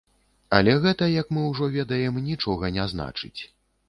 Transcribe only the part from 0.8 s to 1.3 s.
гэта, як